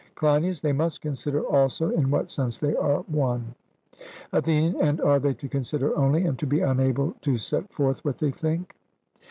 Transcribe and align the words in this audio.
CLEINIAS: 0.15 0.61
They 0.61 0.73
must 0.73 0.99
consider 1.01 1.43
also 1.43 1.91
in 1.91 2.09
what 2.09 2.31
sense 2.31 2.57
they 2.57 2.75
are 2.75 3.01
one. 3.01 3.53
ATHENIAN: 4.33 4.77
And 4.81 4.99
are 4.99 5.19
they 5.19 5.35
to 5.35 5.47
consider 5.47 5.95
only, 5.95 6.25
and 6.25 6.39
to 6.39 6.47
be 6.47 6.61
unable 6.61 7.13
to 7.21 7.37
set 7.37 7.71
forth 7.71 8.03
what 8.03 8.17
they 8.17 8.31
think? 8.31 8.75